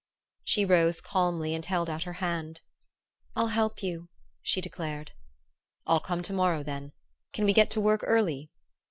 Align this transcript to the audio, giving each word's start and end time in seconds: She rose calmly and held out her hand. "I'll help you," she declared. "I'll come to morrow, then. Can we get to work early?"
She 0.43 0.65
rose 0.65 0.99
calmly 0.99 1.53
and 1.53 1.63
held 1.63 1.87
out 1.87 2.01
her 2.05 2.13
hand. 2.13 2.61
"I'll 3.35 3.49
help 3.49 3.83
you," 3.83 4.09
she 4.41 4.59
declared. 4.59 5.11
"I'll 5.85 5.99
come 5.99 6.23
to 6.23 6.33
morrow, 6.33 6.63
then. 6.63 6.93
Can 7.33 7.45
we 7.45 7.53
get 7.53 7.69
to 7.69 7.81
work 7.81 8.01
early?" 8.03 8.49